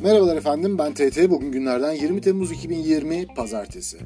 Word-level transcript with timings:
Merhabalar 0.00 0.36
efendim 0.36 0.78
ben 0.78 0.94
TT. 0.94 1.30
Bugün 1.30 1.52
günlerden 1.52 1.92
20 1.92 2.20
Temmuz 2.20 2.52
2020 2.52 3.26
Pazartesi. 3.26 3.96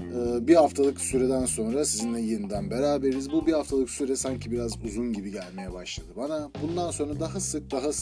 Ee, 0.00 0.48
bir 0.48 0.54
haftalık 0.54 1.00
süreden 1.00 1.44
sonra 1.44 1.84
sizinle 1.84 2.20
yeniden 2.20 2.70
beraberiz. 2.70 3.32
Bu 3.32 3.46
bir 3.46 3.52
haftalık 3.52 3.90
süre 3.90 4.16
sanki 4.16 4.50
biraz 4.50 4.84
uzun 4.84 5.12
gibi 5.12 5.32
gelmeye 5.32 5.72
başladı 5.72 6.08
bana. 6.16 6.50
Bundan 6.62 6.90
sonra 6.90 7.20
daha 7.20 7.40
sık, 7.40 7.70
daha 7.70 7.92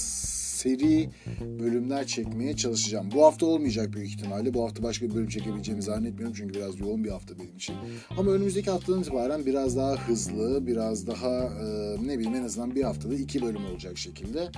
seri 0.59 1.09
bölümler 1.41 2.07
çekmeye 2.07 2.57
çalışacağım. 2.57 3.11
Bu 3.15 3.25
hafta 3.25 3.47
olmayacak 3.47 3.93
büyük 3.93 4.09
ihtimalle. 4.09 4.55
Bu 4.55 4.65
hafta 4.65 4.83
başka 4.83 5.07
bir 5.09 5.15
bölüm 5.15 5.29
çekebileceğimi 5.29 5.83
zannetmiyorum 5.83 6.35
çünkü 6.37 6.55
biraz 6.55 6.81
yoğun 6.81 7.05
bir 7.05 7.11
hafta 7.11 7.39
benim 7.39 7.57
için. 7.57 7.77
Ama 8.19 8.31
önümüzdeki 8.31 8.71
haftadan 8.71 9.01
itibaren 9.01 9.47
biraz 9.47 9.77
daha 9.77 10.09
hızlı, 10.09 10.67
biraz 10.67 11.07
daha 11.07 11.39
e, 11.39 11.97
ne 12.07 12.19
bileyim 12.19 12.35
en 12.35 12.45
azından 12.45 12.75
bir 12.75 12.83
haftada 12.83 13.15
iki 13.15 13.43
bölüm 13.43 13.65
olacak 13.65 13.99
şekilde. 13.99 14.49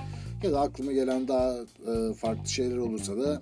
Ya 0.43 0.51
da 0.51 0.61
aklıma 0.61 0.91
gelen 0.91 1.27
daha 1.27 1.55
e, 1.57 2.13
farklı 2.13 2.49
şeyler 2.49 2.77
olursa 2.77 3.17
da 3.17 3.41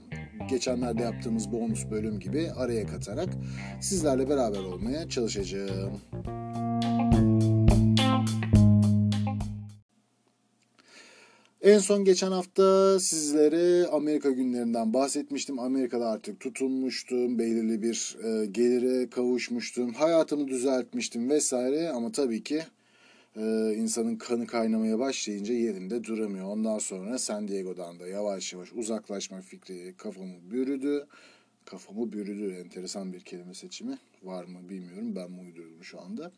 geçenlerde 0.50 1.04
yaptığımız 1.04 1.52
bonus 1.52 1.86
bölüm 1.92 2.20
gibi 2.20 2.52
araya 2.56 2.88
katarak 2.88 3.30
sizlerle 3.82 4.30
beraber 4.30 4.60
olmaya 4.60 5.10
çalışacağım. 5.10 5.92
En 11.70 11.80
son 11.80 12.06
geçen 12.06 12.32
hafta 12.32 13.00
sizlere 13.00 13.88
Amerika 13.88 14.30
günlerinden 14.30 14.94
bahsetmiştim. 14.94 15.60
Amerika'da 15.60 16.08
artık 16.08 16.40
tutunmuştum, 16.40 17.40
belirli 17.40 17.82
bir 17.82 18.18
e, 18.24 18.46
gelire 18.46 19.10
kavuşmuştum, 19.10 19.94
hayatımı 19.94 20.48
düzeltmiştim 20.48 21.30
vesaire 21.30 21.90
ama 21.90 22.12
tabii 22.12 22.44
ki 22.44 22.64
e, 23.36 23.74
insanın 23.76 24.16
kanı 24.16 24.48
kaynamaya 24.48 25.00
başlayınca 25.00 25.54
yerinde 25.54 26.04
duramıyor. 26.04 26.46
Ondan 26.46 26.80
sonra 26.80 27.18
San 27.18 27.48
Diego'dan 27.48 28.00
da 28.00 28.08
yavaş 28.08 28.54
yavaş 28.54 28.74
uzaklaşma 28.74 29.42
fikri 29.42 29.94
kafamı 29.98 30.52
bürüdü. 30.52 31.08
Kafamı 31.66 32.12
bürüdü. 32.12 32.54
Enteresan 32.66 33.14
bir 33.14 33.20
kelime 33.20 33.54
seçimi 33.54 33.98
var 34.24 34.44
mı 34.44 34.70
bilmiyorum. 34.70 35.16
Ben 35.16 35.32
mi 35.32 35.42
uydurdum 35.42 35.84
şu 35.84 36.02
anda. 36.02 36.32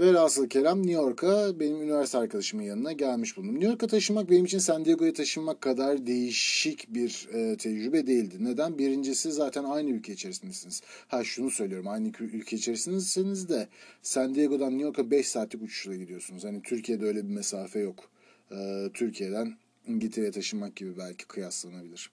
Velhasıl 0.00 0.48
kelam 0.48 0.78
New 0.78 0.92
York'a 0.92 1.60
benim 1.60 1.82
üniversite 1.82 2.18
arkadaşımın 2.18 2.62
yanına 2.62 2.92
gelmiş 2.92 3.36
bulundum. 3.36 3.54
New 3.54 3.68
York'a 3.68 3.86
taşınmak 3.86 4.30
benim 4.30 4.44
için 4.44 4.58
San 4.58 4.84
Diego'ya 4.84 5.12
taşınmak 5.12 5.60
kadar 5.60 6.06
değişik 6.06 6.94
bir 6.94 7.28
e, 7.32 7.56
tecrübe 7.56 8.06
değildi. 8.06 8.34
Neden? 8.38 8.78
Birincisi 8.78 9.32
zaten 9.32 9.64
aynı 9.64 9.90
ülke 9.90 10.12
içerisindesiniz. 10.12 10.82
Ha 11.08 11.24
şunu 11.24 11.50
söylüyorum 11.50 11.88
aynı 11.88 12.12
ülke 12.20 12.56
içerisindesiniz 12.56 13.48
de 13.48 13.68
San 14.02 14.34
Diego'dan 14.34 14.70
New 14.70 14.84
York'a 14.84 15.10
5 15.10 15.28
saatlik 15.28 15.62
uçuşla 15.62 15.96
gidiyorsunuz. 15.96 16.44
Hani 16.44 16.62
Türkiye'de 16.62 17.04
öyle 17.04 17.24
bir 17.28 17.34
mesafe 17.34 17.78
yok. 17.78 18.10
E, 18.50 18.88
Türkiye'den 18.94 19.54
İngiltere'ye 19.86 20.32
taşınmak 20.32 20.76
gibi 20.76 20.98
belki 20.98 21.26
kıyaslanabilir. 21.26 22.10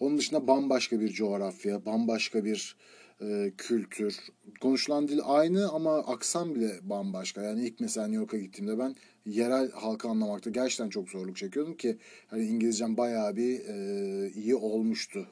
Onun 0.00 0.18
dışında 0.18 0.46
bambaşka 0.46 1.00
bir 1.00 1.08
coğrafya, 1.08 1.86
bambaşka 1.86 2.44
bir 2.44 2.76
e, 3.22 3.52
kültür. 3.58 4.16
Konuşulan 4.60 5.08
dil 5.08 5.18
aynı 5.24 5.68
ama 5.72 5.98
aksan 5.98 6.54
bile 6.54 6.78
bambaşka. 6.82 7.42
Yani 7.42 7.66
ilk 7.66 7.80
mesela 7.80 8.06
New 8.06 8.20
York'a 8.20 8.38
gittiğimde 8.38 8.78
ben 8.78 8.96
yerel 9.26 9.70
halkı 9.70 10.08
anlamakta 10.08 10.50
gerçekten 10.50 10.88
çok 10.88 11.08
zorluk 11.08 11.36
çekiyordum 11.36 11.76
ki 11.76 11.98
hani 12.26 12.44
İngilizcem 12.44 12.96
bayağı 12.96 13.36
bir 13.36 13.60
e, 13.60 14.30
iyi 14.30 14.54
olmuştu 14.54 15.26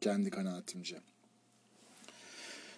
kendi 0.00 0.30
kanaatimce. 0.30 0.96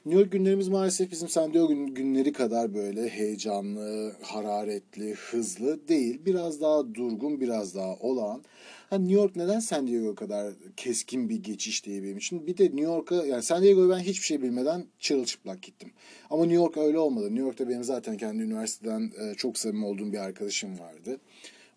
New 0.06 0.20
York 0.20 0.32
günlerimiz 0.32 0.68
maalesef 0.68 1.10
bizim 1.10 1.28
San 1.28 1.54
Diego 1.54 1.68
günleri 1.68 2.32
kadar 2.32 2.74
böyle 2.74 3.08
heyecanlı, 3.08 4.12
hararetli, 4.22 5.14
hızlı 5.14 5.88
değil. 5.88 6.20
Biraz 6.26 6.60
daha 6.60 6.94
durgun, 6.94 7.40
biraz 7.40 7.74
daha 7.74 7.94
olağan. 7.94 8.44
Hani 8.90 9.08
New 9.08 9.20
York 9.20 9.36
neden 9.36 9.60
San 9.60 9.86
Diego 9.86 10.14
kadar 10.14 10.54
keskin 10.76 11.28
bir 11.28 11.42
geçiş 11.42 11.84
diye 11.86 12.02
benim 12.02 12.16
için. 12.16 12.46
Bir 12.46 12.56
de 12.56 12.64
New 12.64 12.80
York'a 12.80 13.14
yani 13.14 13.42
San 13.42 13.62
Diego'yu 13.62 13.90
ben 13.90 13.98
hiçbir 13.98 14.26
şey 14.26 14.42
bilmeden 14.42 14.84
çırılçıplak 14.98 15.62
gittim. 15.62 15.92
Ama 16.30 16.42
New 16.42 16.56
York 16.56 16.76
öyle 16.76 16.98
olmadı. 16.98 17.26
New 17.26 17.42
York'ta 17.42 17.68
benim 17.68 17.84
zaten 17.84 18.16
kendi 18.16 18.42
üniversiteden 18.42 19.12
e, 19.20 19.34
çok 19.34 19.58
samimi 19.58 19.86
olduğum 19.86 20.12
bir 20.12 20.18
arkadaşım 20.18 20.78
vardı. 20.78 21.20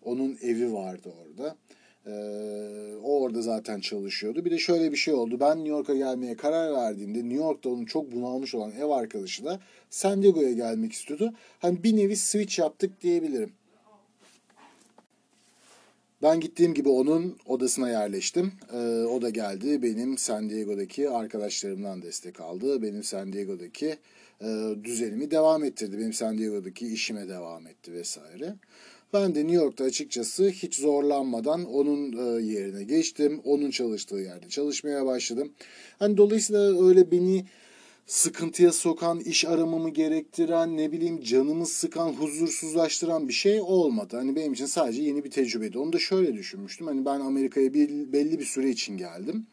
Onun 0.02 0.38
evi 0.42 0.72
vardı 0.72 1.12
orada. 1.22 1.56
Ee, 2.06 2.10
o 3.02 3.20
orada 3.20 3.42
zaten 3.42 3.80
çalışıyordu. 3.80 4.44
Bir 4.44 4.50
de 4.50 4.58
şöyle 4.58 4.92
bir 4.92 4.96
şey 4.96 5.14
oldu. 5.14 5.40
Ben 5.40 5.58
New 5.58 5.70
York'a 5.70 5.94
gelmeye 5.94 6.36
karar 6.36 6.72
verdiğimde 6.72 7.18
New 7.18 7.44
York'ta 7.44 7.68
onun 7.68 7.84
çok 7.84 8.12
bunalmış 8.12 8.54
olan 8.54 8.72
ev 8.72 8.88
arkadaşı 8.88 9.44
da 9.44 9.60
San 9.90 10.22
Diego'ya 10.22 10.52
gelmek 10.52 10.92
istiyordu. 10.92 11.32
Hani 11.58 11.82
bir 11.82 11.96
nevi 11.96 12.16
switch 12.16 12.58
yaptık 12.58 13.02
diyebilirim. 13.02 13.52
Ben 16.22 16.40
gittiğim 16.40 16.74
gibi 16.74 16.88
onun 16.88 17.38
odasına 17.46 17.90
yerleştim. 17.90 18.52
Ee, 18.72 18.76
o 19.04 19.22
da 19.22 19.30
geldi. 19.30 19.82
Benim 19.82 20.18
San 20.18 20.50
Diego'daki 20.50 21.10
arkadaşlarımdan 21.10 22.02
destek 22.02 22.40
aldı. 22.40 22.82
Benim 22.82 23.04
San 23.04 23.32
Diego'daki 23.32 23.96
e, 24.42 24.74
düzenimi 24.84 25.30
devam 25.30 25.64
ettirdi. 25.64 25.98
Benim 25.98 26.12
San 26.12 26.38
Diego'daki 26.38 26.86
işime 26.86 27.28
devam 27.28 27.66
etti 27.66 27.92
vesaire. 27.92 28.54
Ben 29.12 29.34
de 29.34 29.38
New 29.38 29.56
York'ta 29.56 29.84
açıkçası 29.84 30.48
hiç 30.48 30.74
zorlanmadan 30.74 31.64
onun 31.64 32.12
e, 32.12 32.42
yerine 32.42 32.84
geçtim. 32.84 33.40
Onun 33.44 33.70
çalıştığı 33.70 34.16
yerde 34.16 34.48
çalışmaya 34.48 35.06
başladım. 35.06 35.52
Hani 35.98 36.16
dolayısıyla 36.16 36.88
öyle 36.88 37.10
beni 37.10 37.44
sıkıntıya 38.06 38.72
sokan, 38.72 39.20
iş 39.20 39.44
aramamı 39.44 39.90
gerektiren, 39.90 40.76
ne 40.76 40.92
bileyim 40.92 41.20
canımı 41.20 41.66
sıkan, 41.66 42.12
huzursuzlaştıran 42.12 43.28
bir 43.28 43.32
şey 43.32 43.60
olmadı. 43.60 44.16
Hani 44.16 44.36
benim 44.36 44.52
için 44.52 44.66
sadece 44.66 45.02
yeni 45.02 45.24
bir 45.24 45.30
tecrübeydi. 45.30 45.78
Onu 45.78 45.92
da 45.92 45.98
şöyle 45.98 46.34
düşünmüştüm. 46.34 46.86
Hani 46.86 47.04
ben 47.04 47.20
Amerika'ya 47.20 47.74
bir, 47.74 48.12
belli 48.12 48.38
bir 48.38 48.44
süre 48.44 48.70
için 48.70 48.96
geldim. 48.96 49.46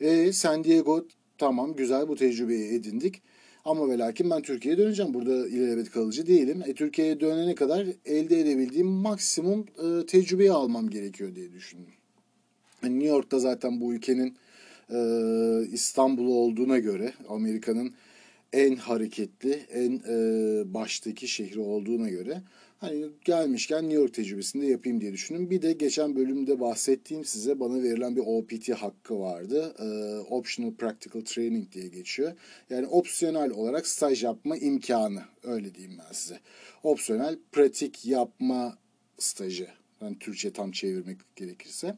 E, 0.00 0.32
San 0.32 0.64
Diego 0.64 1.06
tamam 1.38 1.76
güzel 1.76 2.08
bu 2.08 2.16
tecrübeyi 2.16 2.74
edindik. 2.74 3.22
Ama 3.64 3.88
ve 3.88 3.98
lakin 3.98 4.30
ben 4.30 4.42
Türkiye'ye 4.42 4.78
döneceğim. 4.78 5.14
Burada 5.14 5.48
ilelebet 5.48 5.90
kalıcı 5.90 6.26
değilim. 6.26 6.62
E, 6.66 6.74
Türkiye'ye 6.74 7.20
dönene 7.20 7.54
kadar 7.54 7.86
elde 8.04 8.40
edebildiğim 8.40 8.86
maksimum 8.86 9.60
e, 9.60 10.06
tecrübeyi 10.06 10.52
almam 10.52 10.90
gerekiyor 10.90 11.34
diye 11.34 11.52
düşündüm. 11.52 11.94
Yani 12.82 12.94
New 12.94 13.08
York'ta 13.08 13.38
zaten 13.38 13.80
bu 13.80 13.94
ülkenin 13.94 14.36
e, 14.90 14.98
İstanbul'u 15.72 16.34
olduğuna 16.34 16.78
göre 16.78 17.12
Amerika'nın 17.28 17.94
en 18.52 18.76
hareketli, 18.76 19.52
en 19.72 19.92
e, 20.08 20.74
baştaki 20.74 21.28
şehri 21.28 21.60
olduğuna 21.60 22.08
göre 22.08 22.42
hani 22.80 23.06
gelmişken 23.24 23.82
New 23.82 24.00
York 24.00 24.14
tecrübesini 24.14 24.62
de 24.62 24.66
yapayım 24.66 25.00
diye 25.00 25.12
düşündüm. 25.12 25.50
Bir 25.50 25.62
de 25.62 25.72
geçen 25.72 26.16
bölümde 26.16 26.60
bahsettiğim 26.60 27.24
size 27.24 27.60
bana 27.60 27.82
verilen 27.82 28.16
bir 28.16 28.22
OPT 28.26 28.68
hakkı 28.68 29.20
vardı. 29.20 29.74
E, 29.78 30.18
Optional 30.18 30.74
Practical 30.74 31.24
Training 31.24 31.72
diye 31.72 31.88
geçiyor. 31.88 32.32
Yani 32.70 32.86
opsiyonel 32.86 33.50
olarak 33.50 33.86
staj 33.86 34.24
yapma 34.24 34.56
imkanı. 34.56 35.22
Öyle 35.44 35.74
diyeyim 35.74 35.98
ben 35.98 36.12
size. 36.12 36.40
Opsiyonel 36.82 37.38
pratik 37.52 38.06
yapma 38.06 38.78
stajı. 39.18 39.68
Yani 40.00 40.18
Türkçe 40.18 40.52
tam 40.52 40.72
çevirmek 40.72 41.18
gerekirse. 41.36 41.96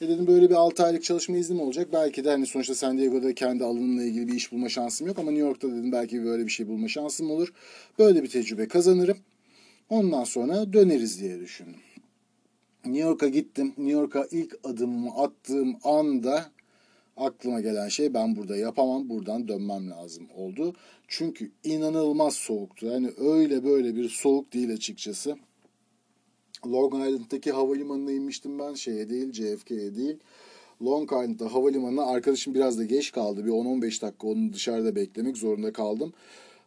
E 0.00 0.08
dedim 0.08 0.26
böyle 0.26 0.50
bir 0.50 0.54
6 0.54 0.84
aylık 0.84 1.04
çalışma 1.04 1.36
iznim 1.36 1.60
olacak. 1.60 1.88
Belki 1.92 2.24
de 2.24 2.30
hani 2.30 2.46
sonuçta 2.46 2.74
San 2.74 2.98
Diego'da 2.98 3.34
kendi 3.34 3.64
alanımla 3.64 4.02
ilgili 4.02 4.28
bir 4.28 4.34
iş 4.34 4.52
bulma 4.52 4.68
şansım 4.68 5.06
yok 5.06 5.18
ama 5.18 5.30
New 5.30 5.46
York'ta 5.46 5.68
dedim 5.68 5.92
belki 5.92 6.24
böyle 6.24 6.46
bir 6.46 6.50
şey 6.50 6.68
bulma 6.68 6.88
şansım 6.88 7.30
olur. 7.30 7.52
Böyle 7.98 8.22
bir 8.22 8.28
tecrübe 8.28 8.68
kazanırım. 8.68 9.18
Ondan 9.90 10.24
sonra 10.24 10.72
döneriz 10.72 11.20
diye 11.20 11.40
düşündüm. 11.40 11.80
New 12.84 13.00
York'a 13.00 13.28
gittim. 13.28 13.66
New 13.66 13.92
York'a 13.92 14.26
ilk 14.30 14.58
adımımı 14.64 15.10
attığım 15.10 15.76
anda 15.84 16.50
aklıma 17.16 17.60
gelen 17.60 17.88
şey 17.88 18.14
ben 18.14 18.36
burada 18.36 18.56
yapamam, 18.56 19.08
buradan 19.08 19.48
dönmem 19.48 19.90
lazım 19.90 20.28
oldu. 20.36 20.74
Çünkü 21.08 21.50
inanılmaz 21.64 22.34
soğuktu. 22.34 22.86
Yani 22.86 23.10
öyle 23.18 23.64
böyle 23.64 23.96
bir 23.96 24.08
soğuk 24.08 24.52
değil 24.52 24.72
açıkçası. 24.72 25.36
Long 26.66 26.94
Island'daki 26.94 27.52
havalimanına 27.52 28.12
inmiştim 28.12 28.58
ben. 28.58 28.74
Şeye 28.74 29.08
değil, 29.08 29.32
JFK'ye 29.32 29.96
değil. 29.96 30.16
Long 30.82 31.12
Island'da 31.12 31.54
havalimanına 31.54 32.02
arkadaşım 32.02 32.54
biraz 32.54 32.78
da 32.78 32.84
geç 32.84 33.12
kaldı. 33.12 33.44
Bir 33.44 33.50
10-15 33.50 34.02
dakika 34.02 34.26
onu 34.26 34.52
dışarıda 34.52 34.96
beklemek 34.96 35.36
zorunda 35.36 35.72
kaldım. 35.72 36.12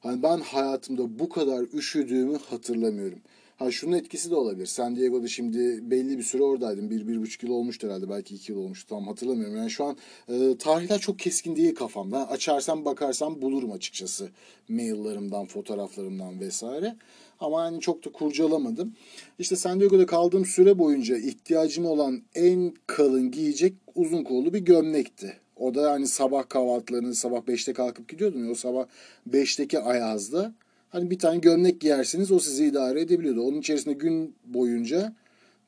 Hani 0.01 0.23
ben 0.23 0.39
hayatımda 0.39 1.19
bu 1.19 1.29
kadar 1.29 1.65
üşüdüğümü 1.73 2.37
hatırlamıyorum. 2.49 3.19
Ha 3.57 3.71
şunun 3.71 3.95
etkisi 3.95 4.31
de 4.31 4.35
olabilir. 4.35 4.65
San 4.65 4.95
Diego'da 4.95 5.27
şimdi 5.27 5.91
belli 5.91 6.17
bir 6.17 6.23
süre 6.23 6.43
oradaydım. 6.43 6.89
Bir, 6.89 7.07
bir 7.07 7.21
buçuk 7.21 7.43
yıl 7.43 7.51
olmuştu 7.51 7.87
herhalde. 7.87 8.09
Belki 8.09 8.35
iki 8.35 8.51
yıl 8.51 8.59
olmuştu. 8.59 8.89
Tam 8.89 9.07
hatırlamıyorum. 9.07 9.57
Yani 9.57 9.69
şu 9.71 9.85
an 9.85 9.97
e, 10.29 10.57
tarihler 10.57 10.99
çok 10.99 11.19
keskin 11.19 11.55
değil 11.55 11.75
kafamda. 11.75 12.29
Açarsam 12.29 12.85
bakarsam 12.85 13.41
bulurum 13.41 13.71
açıkçası. 13.71 14.29
Maillarımdan, 14.69 15.45
fotoğraflarımdan 15.45 16.39
vesaire. 16.39 16.95
Ama 17.39 17.65
yani 17.65 17.79
çok 17.79 18.05
da 18.05 18.11
kurcalamadım. 18.11 18.95
İşte 19.39 19.55
San 19.55 19.79
Diego'da 19.79 20.05
kaldığım 20.05 20.45
süre 20.45 20.79
boyunca 20.79 21.17
ihtiyacım 21.17 21.85
olan 21.85 22.21
en 22.35 22.73
kalın 22.87 23.31
giyecek 23.31 23.73
uzun 23.95 24.23
kollu 24.23 24.53
bir 24.53 24.59
gömlekti. 24.59 25.37
O 25.61 25.75
da 25.75 25.91
hani 25.91 26.07
sabah 26.07 26.49
kahvaltılarını 26.49 27.15
sabah 27.15 27.39
5'te 27.39 27.73
kalkıp 27.73 28.09
gidiyordum 28.09 28.51
o 28.51 28.55
sabah 28.55 28.85
5'teki 29.29 29.79
ayazda 29.79 30.53
Hani 30.91 31.11
bir 31.11 31.19
tane 31.19 31.37
gömlek 31.37 31.81
giyersiniz 31.81 32.31
o 32.31 32.39
sizi 32.39 32.65
idare 32.65 33.01
edebiliyordu. 33.01 33.41
Onun 33.41 33.59
içerisinde 33.59 33.93
gün 33.93 34.35
boyunca 34.45 35.13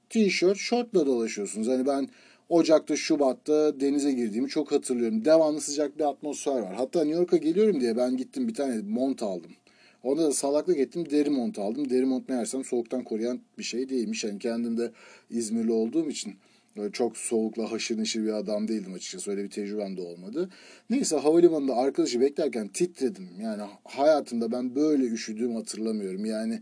tişört, 0.09 0.57
şortla 0.57 1.05
dolaşıyorsunuz. 1.05 1.67
Hani 1.67 1.85
ben 1.85 2.09
Ocak'ta, 2.49 2.95
Şubat'ta 2.95 3.79
denize 3.79 4.11
girdiğimi 4.11 4.49
çok 4.49 4.71
hatırlıyorum. 4.71 5.25
Devamlı 5.25 5.61
sıcak 5.61 5.99
bir 5.99 6.03
atmosfer 6.03 6.59
var. 6.59 6.75
Hatta 6.75 6.99
New 7.03 7.19
York'a 7.19 7.37
geliyorum 7.37 7.81
diye 7.81 7.97
ben 7.97 8.17
gittim 8.17 8.47
bir 8.47 8.53
tane 8.53 8.81
mont 8.81 9.23
aldım. 9.23 9.51
Onda 10.03 10.23
da 10.23 10.31
salaklık 10.31 10.79
ettim 10.79 11.09
deri 11.09 11.29
mont 11.29 11.59
aldım. 11.59 11.89
Deri 11.89 12.05
mont 12.05 12.29
meğersem 12.29 12.63
soğuktan 12.63 13.03
koruyan 13.03 13.39
bir 13.57 13.63
şey 13.63 13.89
değilmiş. 13.89 14.23
Yani 14.23 14.39
kendim 14.39 14.77
de 14.77 14.91
İzmirli 15.29 15.71
olduğum 15.71 16.09
için 16.09 16.35
Böyle 16.77 16.91
çok 16.91 17.17
soğukla 17.17 17.71
haşır 17.71 17.97
neşir 17.97 18.23
bir 18.23 18.33
adam 18.33 18.67
değildim 18.67 18.93
açıkçası. 18.93 19.31
Öyle 19.31 19.43
bir 19.43 19.49
tecrübem 19.49 19.97
de 19.97 20.01
olmadı. 20.01 20.49
Neyse 20.89 21.15
havalimanında 21.15 21.75
arkadaşı 21.75 22.21
beklerken 22.21 22.67
titredim. 22.67 23.29
Yani 23.41 23.61
hayatımda 23.83 24.51
ben 24.51 24.75
böyle 24.75 25.03
üşüdüğümü 25.03 25.53
hatırlamıyorum. 25.53 26.25
Yani 26.25 26.61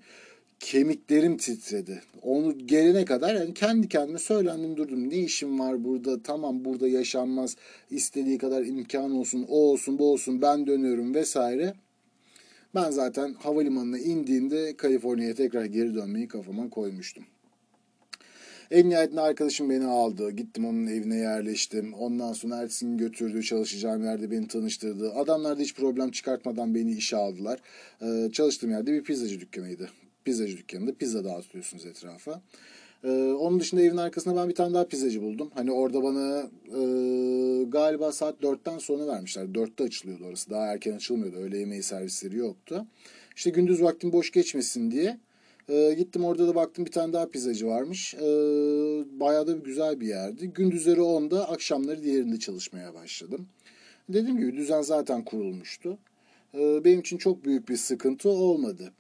kemiklerim 0.60 1.38
titredi. 1.38 2.02
Onu 2.22 2.58
gelene 2.68 3.06
kadar 3.06 3.36
yani 3.36 3.54
kendi 3.54 3.90
kendime 3.90 4.20
söylendim 4.20 4.78
durdum. 4.78 5.10
Ne 5.10 5.18
işim 5.18 5.60
var 5.60 5.84
burada? 5.84 6.24
Tamam 6.24 6.66
burada 6.66 6.88
yaşanmaz. 6.88 7.56
İstediği 7.90 8.38
kadar 8.38 8.66
imkan 8.66 9.12
olsun. 9.12 9.46
O 9.50 9.72
olsun 9.72 10.00
bu 10.00 10.12
olsun. 10.12 10.42
Ben 10.42 10.68
dönüyorum 10.68 11.16
vesaire. 11.16 11.74
Ben 12.76 12.92
zaten 12.92 13.34
havalimanına 13.34 14.00
indiğimde 14.00 14.78
Kaliforniya'ya 14.78 15.36
tekrar 15.36 15.66
geri 15.66 15.96
dönmeyi 15.96 16.28
kafama 16.28 16.70
koymuştum. 16.70 17.24
En 18.72 18.90
nihayetinde 18.90 19.22
arkadaşım 19.22 19.70
beni 19.70 19.86
aldı. 19.86 20.32
Gittim 20.32 20.66
onun 20.66 20.88
evine 20.88 21.16
yerleştim. 21.18 21.94
Ondan 21.94 22.34
sonra 22.34 22.56
ertesi 22.56 22.86
gün 22.86 22.98
götürdü. 22.98 23.44
Çalışacağım 23.44 24.04
yerde 24.04 24.32
beni 24.32 24.48
tanıştırdı. 24.48 25.12
Adamlar 25.12 25.58
da 25.58 25.62
hiç 25.62 25.76
problem 25.76 26.12
çıkartmadan 26.12 26.76
beni 26.76 26.92
işe 26.92 27.18
aldılar. 27.18 27.60
Ee, 28.02 28.30
çalıştığım 28.34 28.72
yerde 28.72 28.94
bir 28.94 29.04
pizzacı 29.04 29.40
dükkanıydı. 29.40 29.90
Pizzacı 30.26 30.58
dükkanında 30.58 30.94
pizza 30.94 31.24
dağıtıyorsunuz 31.24 31.86
etrafa. 31.86 32.42
Ee, 33.04 33.10
onun 33.40 33.60
dışında 33.60 33.82
evin 33.82 33.98
arkasında 33.98 34.36
ben 34.36 34.50
bir 34.50 34.56
tane 34.56 34.74
daha 34.74 34.88
pizzacı 34.88 35.22
buldum. 35.22 35.52
Hani 35.54 35.72
orada 35.72 36.04
bana 36.04 36.50
e, 36.68 36.82
galiba 37.64 38.12
saat 38.12 38.42
4'ten 38.42 38.78
sonra 38.78 39.08
vermişler. 39.08 39.44
4'te 39.44 39.84
açılıyordu 39.84 40.26
orası. 40.26 40.50
Daha 40.50 40.66
erken 40.66 40.94
açılmıyordu. 40.94 41.38
Öğle 41.38 41.58
yemeği 41.58 41.84
servisleri 41.84 42.38
yoktu. 42.38 42.86
İşte 43.36 43.50
gündüz 43.50 43.82
vaktim 43.82 44.12
boş 44.12 44.32
geçmesin 44.32 44.92
diye 44.92 45.18
e, 45.72 45.94
gittim 45.94 46.26
orada 46.26 46.48
da 46.48 46.56
baktım 46.56 46.86
bir 46.86 46.92
tane 46.92 47.14
daha 47.14 47.30
pizzacı 47.30 47.68
varmış. 47.68 48.14
E, 48.14 48.20
bayağı 49.20 49.48
da 49.48 49.52
güzel 49.52 50.00
bir 50.00 50.08
yerdi. 50.08 50.48
Gündüzleri 50.48 51.00
10'da 51.00 51.50
akşamları 51.50 52.04
diğerinde 52.04 52.40
çalışmaya 52.40 52.94
başladım. 52.94 53.48
Dediğim 54.10 54.38
gibi 54.38 54.58
düzen 54.58 54.82
zaten 54.82 55.26
kurulmuştu. 55.26 55.98
E, 56.54 56.86
benim 56.86 57.00
için 57.00 57.18
çok 57.18 57.46
büyük 57.46 57.70
bir 57.70 57.78
sıkıntı 57.78 58.30
olmadı. 58.30 58.94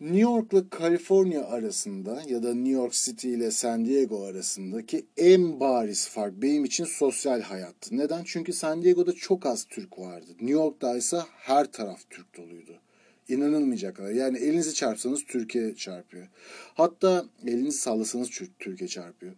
New 0.00 0.20
York'la 0.20 0.68
Kaliforniya 0.68 1.46
arasında 1.46 2.22
ya 2.28 2.42
da 2.42 2.54
New 2.54 2.70
York 2.70 2.92
City 2.92 3.34
ile 3.34 3.50
San 3.50 3.84
Diego 3.84 4.24
arasındaki 4.24 5.06
en 5.16 5.60
bariz 5.60 6.08
fark 6.08 6.42
benim 6.42 6.64
için 6.64 6.84
sosyal 6.84 7.40
hayattı. 7.40 7.96
Neden? 7.96 8.22
Çünkü 8.24 8.52
San 8.52 8.82
Diego'da 8.82 9.12
çok 9.12 9.46
az 9.46 9.64
Türk 9.64 9.98
vardı. 9.98 10.26
New 10.30 10.52
York'ta 10.52 10.96
ise 10.96 11.18
her 11.36 11.72
taraf 11.72 12.00
Türk 12.10 12.36
doluydu. 12.36 12.80
İnanılmayacak 13.28 13.96
kadar. 13.96 14.10
Yani 14.10 14.38
elinizi 14.38 14.74
çarpsanız 14.74 15.24
Türkiye 15.24 15.74
çarpıyor. 15.74 16.28
Hatta 16.74 17.24
elinizi 17.46 17.78
sallasanız 17.78 18.30
Türkiye 18.58 18.88
çarpıyor. 18.88 19.32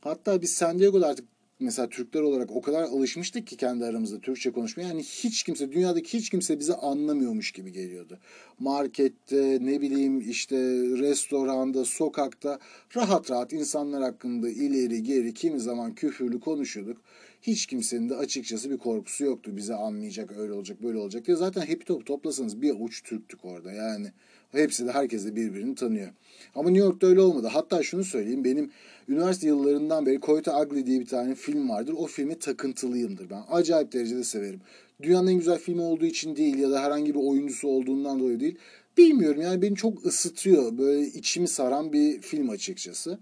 Hatta 0.00 0.42
biz 0.42 0.54
San 0.54 0.78
Diego'da 0.78 1.06
artık 1.06 1.24
mesela 1.60 1.88
Türkler 1.88 2.20
olarak 2.20 2.50
o 2.50 2.62
kadar 2.62 2.82
alışmıştık 2.82 3.46
ki 3.46 3.56
kendi 3.56 3.84
aramızda 3.84 4.20
Türkçe 4.20 4.52
konuşmaya. 4.52 4.88
Yani 4.88 5.02
hiç 5.02 5.42
kimse, 5.42 5.72
dünyadaki 5.72 6.18
hiç 6.18 6.30
kimse 6.30 6.58
bizi 6.58 6.74
anlamıyormuş 6.74 7.52
gibi 7.52 7.72
geliyordu. 7.72 8.18
Markette, 8.58 9.58
ne 9.60 9.80
bileyim 9.80 10.20
işte 10.20 10.56
restoranda, 10.98 11.84
sokakta 11.84 12.58
rahat 12.96 13.30
rahat 13.30 13.52
insanlar 13.52 14.02
hakkında 14.02 14.48
ileri 14.48 15.02
geri 15.02 15.34
kimi 15.34 15.60
zaman 15.60 15.94
küfürlü 15.94 16.40
konuşuyorduk. 16.40 17.00
Hiç 17.46 17.66
kimsenin 17.66 18.08
de 18.08 18.14
açıkçası 18.14 18.70
bir 18.70 18.78
korkusu 18.78 19.24
yoktu. 19.24 19.56
Bize 19.56 19.74
anlayacak, 19.74 20.32
öyle 20.38 20.52
olacak, 20.52 20.82
böyle 20.82 20.98
olacak 20.98 21.26
diye. 21.26 21.36
Zaten 21.36 21.62
hep 21.62 21.86
top 21.86 22.06
toplasanız 22.06 22.62
bir 22.62 22.70
avuç 22.70 23.02
Türktük 23.02 23.44
orada. 23.44 23.72
Yani 23.72 24.12
hepsi 24.52 24.86
de 24.86 24.92
herkes 24.92 25.24
de 25.24 25.36
birbirini 25.36 25.74
tanıyor. 25.74 26.08
Ama 26.54 26.70
New 26.70 26.86
York'ta 26.86 27.06
öyle 27.06 27.20
olmadı. 27.20 27.46
Hatta 27.52 27.82
şunu 27.82 28.04
söyleyeyim. 28.04 28.44
Benim 28.44 28.70
üniversite 29.08 29.46
yıllarından 29.46 30.06
beri 30.06 30.20
Koyta 30.20 30.62
Ugly 30.62 30.86
diye 30.86 31.00
bir 31.00 31.06
tane 31.06 31.34
film 31.34 31.68
vardır. 31.68 31.94
O 31.96 32.06
filme 32.06 32.38
takıntılıyımdır 32.38 33.30
ben. 33.30 33.42
Acayip 33.50 33.92
derecede 33.92 34.24
severim. 34.24 34.60
Dünyanın 35.02 35.28
en 35.28 35.38
güzel 35.38 35.58
filmi 35.58 35.82
olduğu 35.82 36.06
için 36.06 36.36
değil 36.36 36.58
ya 36.58 36.70
da 36.70 36.82
herhangi 36.82 37.14
bir 37.14 37.20
oyuncusu 37.20 37.68
olduğundan 37.68 38.20
dolayı 38.20 38.40
değil. 38.40 38.58
Bilmiyorum 38.98 39.40
yani 39.42 39.62
beni 39.62 39.76
çok 39.76 40.06
ısıtıyor. 40.06 40.78
Böyle 40.78 41.06
içimi 41.06 41.48
saran 41.48 41.92
bir 41.92 42.20
film 42.20 42.50
açıkçası. 42.50 43.18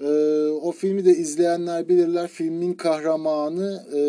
Ee, 0.00 0.04
o 0.62 0.72
filmi 0.72 1.04
de 1.04 1.10
izleyenler 1.10 1.88
bilirler. 1.88 2.28
Filmin 2.28 2.72
kahramanı 2.72 3.82
e, 3.92 4.00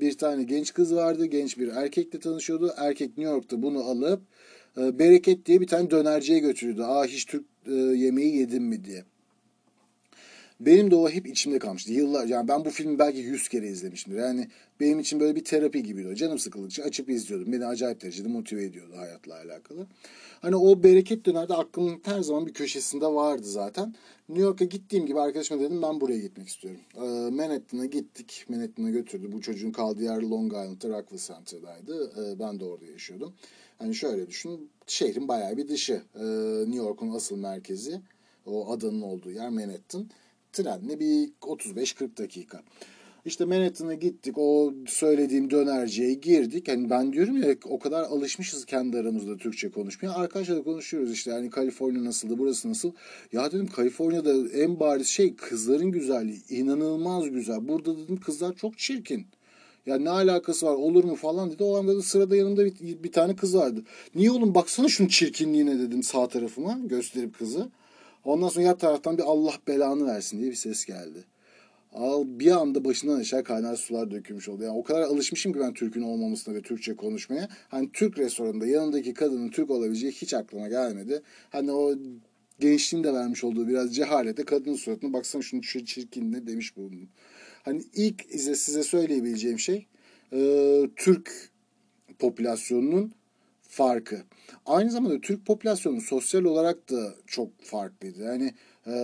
bir 0.00 0.18
tane 0.18 0.42
genç 0.42 0.72
kız 0.72 0.94
vardı. 0.94 1.26
Genç 1.26 1.58
bir 1.58 1.68
erkekle 1.68 2.18
tanışıyordu. 2.18 2.74
Erkek 2.76 3.18
New 3.18 3.32
York'ta 3.32 3.62
bunu 3.62 3.78
alıp 3.84 4.22
e, 4.78 4.98
Bereket 4.98 5.46
diye 5.46 5.60
bir 5.60 5.66
tane 5.66 5.90
dönerciye 5.90 6.38
götürüyordu. 6.38 6.84
Aa 6.84 7.04
hiç 7.04 7.24
Türk 7.24 7.44
e, 7.66 7.74
yemeği 7.74 8.36
yedim 8.36 8.64
mi 8.64 8.84
diye. 8.84 9.04
Benim 10.60 10.90
de 10.90 10.96
o 10.96 11.08
hep 11.08 11.26
içimde 11.26 11.58
kalmıştı. 11.58 11.92
Yıllar 11.92 12.26
yani 12.26 12.48
ben 12.48 12.64
bu 12.64 12.70
filmi 12.70 12.98
belki 12.98 13.18
yüz 13.18 13.48
kere 13.48 13.68
izlemişimdir. 13.68 14.18
Yani 14.18 14.48
benim 14.80 14.98
için 14.98 15.20
böyle 15.20 15.36
bir 15.36 15.44
terapi 15.44 15.82
gibiydi. 15.82 16.16
Canım 16.16 16.38
sıkıldıkça 16.38 16.82
açıp 16.82 17.10
izliyordum. 17.10 17.52
Beni 17.52 17.66
acayip 17.66 18.02
derecede 18.02 18.28
motive 18.28 18.64
ediyordu 18.64 18.92
hayatla 18.96 19.34
alakalı. 19.34 19.86
Hani 20.40 20.56
o 20.56 20.82
bereket 20.82 21.26
dönerde 21.26 21.54
aklımın 21.54 22.00
her 22.04 22.20
zaman 22.20 22.46
bir 22.46 22.52
köşesinde 22.52 23.06
vardı 23.06 23.46
zaten. 23.46 23.94
New 24.28 24.44
York'a 24.44 24.64
gittiğim 24.64 25.06
gibi 25.06 25.20
arkadaşıma 25.20 25.60
dedim 25.60 25.82
ben 25.82 26.00
buraya 26.00 26.18
gitmek 26.18 26.48
istiyorum. 26.48 26.80
Ee, 26.96 27.30
Manhattan'a 27.30 27.84
gittik. 27.84 28.44
Manhattan'a 28.48 28.90
götürdü. 28.90 29.32
Bu 29.32 29.40
çocuğun 29.40 29.72
kaldığı 29.72 30.02
yer 30.02 30.22
Long 30.22 30.52
Island'da 30.52 30.88
Rockefeller 30.88 31.18
Center'daydı. 31.18 32.12
Ee, 32.18 32.38
ben 32.38 32.60
de 32.60 32.64
orada 32.64 32.86
yaşıyordum. 32.86 33.34
Hani 33.78 33.94
şöyle 33.94 34.26
düşün. 34.26 34.70
Şehrin 34.86 35.28
bayağı 35.28 35.56
bir 35.56 35.68
dışı. 35.68 36.02
Ee, 36.14 36.24
New 36.60 36.76
York'un 36.76 37.10
asıl 37.10 37.36
merkezi. 37.36 38.00
O 38.46 38.72
adanın 38.72 39.02
olduğu 39.02 39.30
yer 39.30 39.48
Manhattan. 39.48 40.08
Trenle 40.54 41.00
bir 41.00 41.28
35-40 41.40 42.18
dakika. 42.18 42.62
İşte 43.24 43.44
Manhattan'a 43.44 43.94
gittik. 43.94 44.38
O 44.38 44.74
söylediğim 44.86 45.50
dönerciye 45.50 46.14
girdik. 46.14 46.68
Hani 46.68 46.90
ben 46.90 47.12
diyorum 47.12 47.42
ya 47.42 47.54
o 47.64 47.78
kadar 47.78 48.02
alışmışız 48.02 48.64
kendi 48.64 48.98
aramızda 48.98 49.36
Türkçe 49.36 49.70
konuşmaya. 49.70 50.10
Arkadaşlarla 50.10 50.62
konuşuyoruz 50.62 51.12
işte 51.12 51.30
yani 51.30 51.50
Kaliforniya 51.50 52.04
nasıldı, 52.04 52.38
burası 52.38 52.70
nasıl? 52.70 52.92
Ya 53.32 53.52
dedim 53.52 53.66
Kaliforniya'da 53.66 54.48
en 54.48 54.80
bariz 54.80 55.06
şey 55.06 55.36
kızların 55.36 55.92
güzelliği. 55.92 56.42
inanılmaz 56.50 57.30
güzel. 57.30 57.68
Burada 57.68 57.98
dedim 57.98 58.20
kızlar 58.20 58.54
çok 58.54 58.78
çirkin. 58.78 59.26
Ya 59.86 59.98
ne 59.98 60.10
alakası 60.10 60.66
var 60.66 60.74
olur 60.74 61.04
mu 61.04 61.14
falan 61.14 61.50
dedi. 61.50 61.64
O 61.64 61.76
anda 61.76 61.96
da 61.96 62.02
sırada 62.02 62.36
yanımda 62.36 62.64
bir, 62.64 63.02
bir 63.02 63.12
tane 63.12 63.36
kız 63.36 63.56
vardı. 63.56 63.84
Niye 64.14 64.30
oğlum 64.30 64.54
baksana 64.54 64.88
şunun 64.88 65.08
çirkinliğine 65.08 65.78
dedim 65.78 66.02
sağ 66.02 66.28
tarafıma 66.28 66.78
gösterip 66.84 67.38
kızı. 67.38 67.68
Ondan 68.24 68.48
sonra 68.48 68.64
yan 68.64 68.78
taraftan 68.78 69.18
bir 69.18 69.22
Allah 69.22 69.54
belanı 69.68 70.06
versin 70.06 70.40
diye 70.40 70.50
bir 70.50 70.56
ses 70.56 70.84
geldi. 70.84 71.24
Al 71.92 72.24
bir 72.26 72.50
anda 72.50 72.84
başından 72.84 73.20
aşağı 73.20 73.44
kaynar 73.44 73.76
sular 73.76 74.10
dökülmüş 74.10 74.48
oldu. 74.48 74.62
Yani 74.62 74.78
o 74.78 74.82
kadar 74.82 75.02
alışmışım 75.02 75.52
ki 75.52 75.60
ben 75.60 75.74
Türk'ün 75.74 76.02
olmamasına 76.02 76.54
ve 76.54 76.62
Türkçe 76.62 76.96
konuşmaya. 76.96 77.48
Hani 77.68 77.90
Türk 77.92 78.18
restoranında 78.18 78.66
yanındaki 78.66 79.14
kadının 79.14 79.48
Türk 79.48 79.70
olabileceği 79.70 80.12
hiç 80.12 80.34
aklıma 80.34 80.68
gelmedi. 80.68 81.22
Hani 81.50 81.72
o 81.72 81.94
gençliğin 82.60 83.04
de 83.04 83.12
vermiş 83.12 83.44
olduğu 83.44 83.68
biraz 83.68 83.96
cehalete 83.96 84.44
kadının 84.44 84.76
suratına 84.76 85.12
baksana 85.12 85.42
şunu 85.42 85.62
şu 85.62 85.84
çirkinliğine 85.84 86.46
demiş 86.46 86.76
bulundum. 86.76 87.08
Hani 87.62 87.84
ilk 87.94 88.22
size 88.32 88.82
söyleyebileceğim 88.82 89.58
şey 89.58 89.86
e, 90.32 90.80
Türk 90.96 91.50
popülasyonunun 92.18 93.12
farkı. 93.74 94.22
Aynı 94.66 94.90
zamanda 94.90 95.20
Türk 95.20 95.46
popülasyonu 95.46 96.00
sosyal 96.00 96.44
olarak 96.44 96.90
da 96.90 97.14
çok 97.26 97.62
farklıydı. 97.62 98.22
Yani 98.22 98.54
e, 98.86 98.94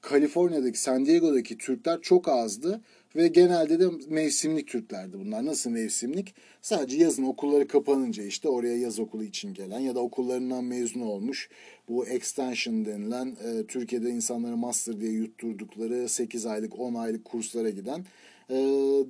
Kaliforniya'daki, 0.00 0.80
San 0.80 1.06
Diego'daki 1.06 1.58
Türkler 1.58 2.00
çok 2.00 2.28
azdı 2.28 2.80
ve 3.16 3.28
genelde 3.28 3.80
de 3.80 3.88
mevsimlik 4.08 4.68
Türklerdi 4.68 5.18
bunlar. 5.20 5.46
Nasıl 5.46 5.70
mevsimlik? 5.70 6.34
Sadece 6.62 6.96
yazın 6.96 7.22
okulları 7.22 7.68
kapanınca 7.68 8.22
işte 8.22 8.48
oraya 8.48 8.78
yaz 8.78 8.98
okulu 8.98 9.24
için 9.24 9.54
gelen 9.54 9.80
ya 9.80 9.94
da 9.94 10.00
okullarından 10.00 10.64
mezun 10.64 11.00
olmuş 11.00 11.48
bu 11.88 12.06
extension 12.06 12.84
denilen 12.84 13.36
e, 13.44 13.66
Türkiye'de 13.66 14.10
insanları 14.10 14.56
master 14.56 15.00
diye 15.00 15.12
yutturdukları 15.12 16.08
8 16.08 16.46
aylık 16.46 16.78
10 16.78 16.94
aylık 16.94 17.24
kurslara 17.24 17.70
giden 17.70 18.04
e, 18.50 18.56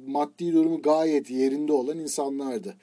maddi 0.07 0.53
durumu 0.53 0.83
gayet 0.83 1.31
yerinde 1.31 1.73
olan 1.73 1.99
insanlardı. 1.99 2.75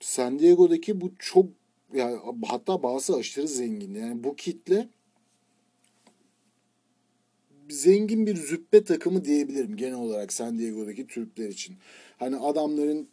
San 0.00 0.38
Diego'daki 0.38 1.00
bu 1.00 1.12
çok 1.18 1.46
yani 1.94 2.18
hatta 2.46 2.82
bazı 2.82 3.16
aşırı 3.16 3.48
zengin. 3.48 3.94
Yani 3.94 4.24
bu 4.24 4.36
kitle 4.36 4.88
zengin 7.68 8.26
bir 8.26 8.36
züppe 8.36 8.84
takımı 8.84 9.24
diyebilirim 9.24 9.76
genel 9.76 9.94
olarak 9.94 10.32
San 10.32 10.58
Diego'daki 10.58 11.06
Türkler 11.06 11.48
için. 11.48 11.76
Hani 12.18 12.36
adamların 12.36 13.08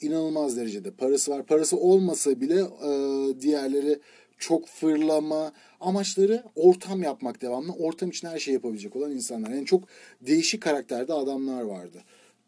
inanılmaz 0.00 0.56
derecede 0.56 0.90
parası 0.90 1.30
var. 1.30 1.46
Parası 1.46 1.76
olmasa 1.76 2.40
bile 2.40 2.60
e, 2.60 3.40
diğerleri 3.40 4.00
çok 4.38 4.68
fırlama 4.68 5.52
amaçları 5.80 6.44
ortam 6.54 7.02
yapmak 7.02 7.42
devamlı. 7.42 7.72
Ortam 7.72 8.10
için 8.10 8.28
her 8.28 8.38
şey 8.38 8.54
yapabilecek 8.54 8.96
olan 8.96 9.10
insanlar. 9.10 9.50
Yani 9.50 9.66
çok 9.66 9.84
değişik 10.20 10.62
karakterde 10.62 11.12
adamlar 11.12 11.62
vardı. 11.62 12.02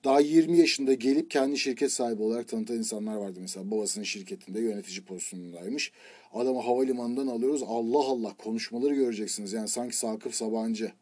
Daha 0.05 0.21
20 0.21 0.59
yaşında 0.59 0.95
gelip 0.95 1.31
kendi 1.31 1.59
şirket 1.59 1.93
sahibi 1.93 2.23
olarak 2.23 2.49
tanıtan 2.49 2.77
insanlar 2.77 3.17
vardı 3.17 3.39
mesela. 3.41 3.71
Babasının 3.71 4.05
şirketinde 4.05 4.61
yönetici 4.61 5.05
pozisyonundaymış. 5.05 5.93
Adamı 6.33 6.61
havalimanından 6.61 7.27
alıyoruz. 7.27 7.63
Allah 7.67 8.05
Allah 8.05 8.35
konuşmaları 8.39 8.95
göreceksiniz. 8.95 9.53
Yani 9.53 9.69
sanki 9.69 9.97
Sakıp 9.97 10.35
Sabancı. 10.35 10.93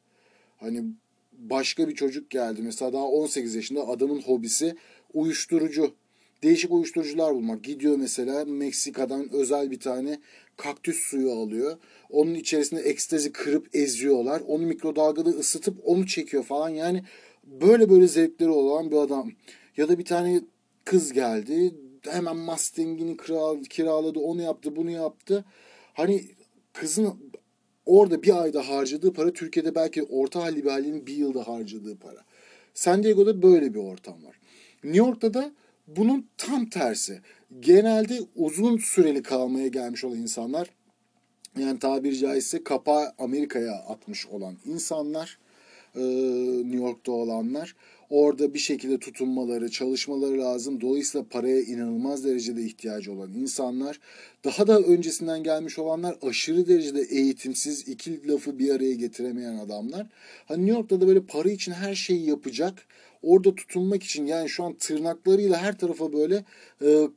Hani 0.57 0.85
başka 1.33 1.89
bir 1.89 1.95
çocuk 1.95 2.31
geldi. 2.31 2.63
Mesela 2.63 2.93
daha 2.93 3.05
18 3.05 3.55
yaşında 3.55 3.89
adamın 3.89 4.21
hobisi 4.21 4.77
uyuşturucu. 5.13 5.95
Değişik 6.43 6.73
uyuşturucular 6.73 7.35
bulmak. 7.35 7.65
Gidiyor 7.65 7.97
mesela 7.97 8.45
Meksika'dan 8.45 9.33
özel 9.33 9.71
bir 9.71 9.81
tane 9.81 10.21
kaktüs 10.57 10.97
suyu 10.97 11.33
alıyor. 11.33 11.79
Onun 12.11 12.35
içerisinde 12.35 12.81
ekstazi 12.81 13.33
kırıp 13.33 13.75
eziyorlar. 13.75 14.43
Onu 14.47 14.67
mikrodalgada 14.67 15.31
ısıtıp 15.31 15.77
onu 15.85 16.07
çekiyor 16.07 16.45
falan. 16.45 16.69
Yani 16.69 17.05
böyle 17.51 17.91
böyle 17.91 18.09
zevkleri 18.09 18.51
olan 18.51 18.91
bir 18.91 18.97
adam. 18.97 19.31
Ya 19.77 19.89
da 19.89 19.99
bir 19.99 20.05
tane 20.05 20.41
kız 20.85 21.13
geldi. 21.13 21.75
Hemen 22.03 22.37
Mustang'ini 22.37 23.17
kiraladı. 23.69 24.19
Onu 24.19 24.43
yaptı, 24.43 24.77
bunu 24.77 24.91
yaptı. 24.91 25.45
Hani 25.95 26.25
kızın 26.73 27.33
orada 27.87 28.23
bir 28.23 28.43
ayda 28.43 28.69
harcadığı 28.69 29.13
para 29.13 29.33
Türkiye'de 29.33 29.75
belki 29.75 30.03
orta 30.03 30.43
halli 30.43 30.65
bir 30.65 30.71
ailenin 30.71 31.07
bir 31.07 31.17
yılda 31.17 31.49
harcadığı 31.49 31.97
para. 31.97 32.25
San 32.75 33.03
Diego'da 33.03 33.43
böyle 33.43 33.75
bir 33.75 33.79
ortam 33.79 34.25
var. 34.25 34.41
New 34.85 34.99
York'ta 34.99 35.35
da 35.35 35.53
bunun 35.87 36.27
tam 36.37 36.67
tersi. 36.67 37.21
Genelde 37.61 38.21
uzun 38.37 38.77
süreli 38.79 39.23
kalmaya 39.23 39.69
gelmiş 39.69 40.05
olan 40.05 40.19
insanlar 40.19 40.71
yani 41.59 41.79
tabiri 41.79 42.19
caizse 42.19 42.65
kapağı 42.65 43.13
Amerika'ya 43.19 43.73
atmış 43.73 44.27
olan 44.27 44.57
insanlar 44.67 45.39
New 45.95 46.77
York'ta 46.77 47.13
olanlar 47.13 47.75
orada 48.11 48.55
bir 48.55 48.59
şekilde 48.59 48.99
tutunmaları, 48.99 49.71
çalışmaları 49.71 50.39
lazım. 50.39 50.81
Dolayısıyla 50.81 51.27
paraya 51.31 51.61
inanılmaz 51.61 52.25
derecede 52.25 52.63
ihtiyacı 52.63 53.13
olan 53.13 53.33
insanlar, 53.33 54.01
daha 54.45 54.67
da 54.67 54.79
öncesinden 54.79 55.43
gelmiş 55.43 55.79
olanlar 55.79 56.17
aşırı 56.23 56.69
derecede 56.69 57.03
eğitimsiz, 57.03 57.89
iki 57.89 58.29
lafı 58.29 58.59
bir 58.59 58.71
araya 58.71 58.95
getiremeyen 58.95 59.55
adamlar. 59.55 60.07
Hani 60.47 60.67
New 60.67 60.79
York'ta 60.79 61.01
da 61.01 61.07
böyle 61.07 61.21
para 61.21 61.51
için 61.51 61.73
her 61.73 61.95
şeyi 61.95 62.27
yapacak. 62.29 62.87
Orada 63.23 63.55
tutunmak 63.55 64.03
için 64.03 64.27
yani 64.27 64.49
şu 64.49 64.65
an 64.65 64.75
tırnaklarıyla 64.75 65.63
her 65.63 65.79
tarafa 65.79 66.13
böyle 66.13 66.45
e, 66.83 67.09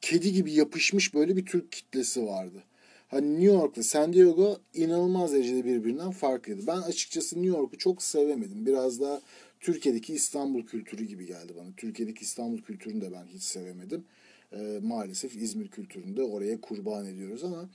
kedi 0.00 0.32
gibi 0.32 0.52
yapışmış 0.52 1.14
böyle 1.14 1.36
bir 1.36 1.46
Türk 1.46 1.72
kitlesi 1.72 2.26
vardı. 2.26 2.62
Hani 3.08 3.32
New 3.32 3.46
York'la 3.46 3.82
San 3.82 4.12
Diego 4.12 4.56
inanılmaz 4.74 5.32
derecede 5.32 5.64
birbirinden 5.64 6.10
farklıydı. 6.10 6.66
Ben 6.66 6.76
açıkçası 6.76 7.36
New 7.42 7.58
York'u 7.58 7.78
çok 7.78 8.02
sevemedim. 8.02 8.66
Biraz 8.66 9.00
daha 9.00 9.20
Türkiye'deki 9.60 10.14
İstanbul 10.14 10.62
kültürü 10.62 11.04
gibi 11.04 11.26
geldi 11.26 11.52
bana. 11.56 11.68
Türkiye'deki 11.76 12.22
İstanbul 12.22 12.58
kültürünü 12.58 13.00
de 13.00 13.12
ben 13.12 13.26
hiç 13.26 13.42
sevemedim. 13.42 14.04
E, 14.52 14.80
maalesef 14.82 15.36
İzmir 15.36 15.68
kültürünü 15.68 16.16
de 16.16 16.22
oraya 16.22 16.60
kurban 16.60 17.06
ediyoruz 17.06 17.44
ama 17.44 17.68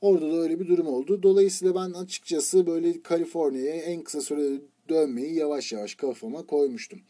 orada 0.00 0.32
da 0.32 0.36
öyle 0.36 0.60
bir 0.60 0.68
durum 0.68 0.86
oldu. 0.86 1.22
Dolayısıyla 1.22 1.74
ben 1.74 1.90
açıkçası 1.90 2.66
böyle 2.66 3.02
Kaliforniya'ya 3.02 3.82
en 3.82 4.02
kısa 4.02 4.20
sürede 4.20 4.60
dönmeyi 4.88 5.34
yavaş 5.34 5.72
yavaş 5.72 5.94
kafama 5.94 6.46
koymuştum. 6.46 7.00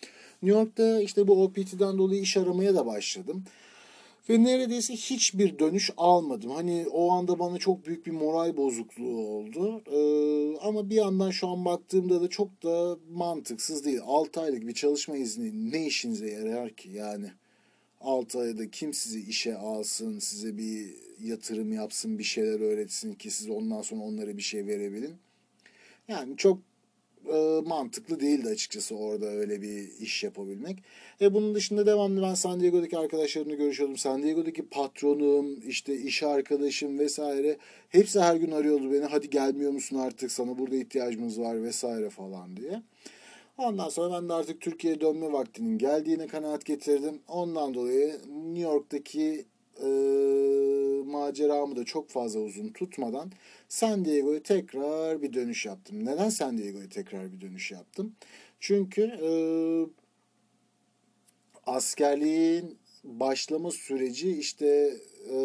New 0.43 0.59
York'ta 0.59 1.01
işte 1.01 1.29
bu 1.29 1.43
OPT'den 1.43 1.99
dolayı 1.99 2.21
iş 2.21 2.37
aramaya 2.37 2.75
da 2.75 2.87
başladım. 2.87 3.45
Ve 4.29 4.45
neredeyse 4.45 4.95
hiçbir 4.95 5.59
dönüş 5.59 5.91
almadım. 5.97 6.51
Hani 6.51 6.87
o 6.93 7.13
anda 7.13 7.39
bana 7.39 7.59
çok 7.59 7.87
büyük 7.87 8.07
bir 8.07 8.11
moral 8.11 8.57
bozukluğu 8.57 9.27
oldu. 9.27 9.83
Ee, 9.93 10.59
ama 10.61 10.91
bir 10.91 10.95
yandan 10.95 11.31
şu 11.31 11.49
an 11.49 11.65
baktığımda 11.65 12.21
da 12.21 12.29
çok 12.29 12.63
da 12.63 12.99
mantıksız 13.13 13.85
değil. 13.85 14.01
6 14.05 14.41
aylık 14.41 14.67
bir 14.67 14.75
çalışma 14.75 15.17
izni 15.17 15.73
ne 15.73 15.87
işinize 15.87 16.31
yarar 16.31 16.71
ki 16.71 16.91
yani? 16.91 17.33
6 18.01 18.39
ayda 18.39 18.71
kim 18.71 18.95
sizi 18.95 19.21
işe 19.21 19.57
alsın, 19.57 20.19
size 20.19 20.59
bir 20.59 20.95
yatırım 21.21 21.73
yapsın, 21.73 22.19
bir 22.19 22.25
şeyler 22.25 22.61
öğretsin 22.61 23.15
ki 23.15 23.31
siz 23.31 23.51
ondan 23.51 23.83
sonra 23.83 24.03
onlara 24.03 24.37
bir 24.37 24.43
şey 24.43 24.67
verebilin. 24.67 25.15
Yani 26.09 26.37
çok 26.37 26.59
e, 27.33 27.61
mantıklı 27.69 28.21
değildi 28.21 28.49
açıkçası 28.49 28.97
orada 28.97 29.27
öyle 29.27 29.63
bir 29.63 29.89
iş 30.01 30.25
yapabilmek. 30.25 30.79
E 31.21 31.35
bunun 31.35 31.55
dışında 31.55 31.87
devamlı 31.87 32.23
ben 32.23 32.35
San 32.35 32.61
Diego'daki 32.61 32.99
arkadaşlarımla 32.99 33.55
görüşüyordum. 33.55 33.97
San 33.97 34.23
Diego'daki 34.23 34.67
patronum, 34.67 35.69
işte 35.69 35.97
iş 35.97 36.23
arkadaşım 36.23 36.99
vesaire 36.99 37.57
hepsi 37.89 38.21
her 38.21 38.37
gün 38.37 38.51
arıyordu 38.51 38.93
beni. 38.93 39.05
Hadi 39.05 39.31
gelmiyor 39.31 39.73
musun 39.73 39.99
artık 39.99 40.33
sana 40.33 40.59
burada 40.59 40.77
ihtiyacımız 40.77 41.41
var 41.41 41.63
vesaire 41.63 42.11
falan 42.11 42.57
diye. 42.57 42.83
Ondan 43.59 43.89
sonra 43.89 44.15
ben 44.15 44.29
de 44.29 44.33
artık 44.33 44.61
Türkiye'ye 44.61 45.01
dönme 45.01 45.33
vaktinin 45.33 45.79
geldiğine 45.79 46.27
kanaat 46.27 46.65
getirdim. 46.65 47.21
Ondan 47.29 47.75
dolayı 47.75 48.21
New 48.45 48.63
York'taki 48.63 49.45
e, 49.83 49.89
maceramı 51.07 51.77
da 51.77 51.85
çok 51.85 52.09
fazla 52.11 52.41
uzun 52.41 52.69
tutmadan 52.69 53.33
San 53.69 54.05
Diego'ya 54.05 54.43
tekrar 54.43 55.23
bir 55.23 55.33
dönüş 55.33 55.67
yaptım. 55.67 56.05
Neden 56.05 56.29
San 56.29 56.59
Diego'ya 56.59 56.89
tekrar 56.89 57.33
bir 57.33 57.41
dönüş 57.41 57.71
yaptım? 57.71 58.15
Çünkü 58.61 59.03
e, 59.03 59.31
askerliğin 61.67 62.79
başlama 63.05 63.71
süreci 63.71 64.39
işte 64.39 64.97
e, 65.31 65.39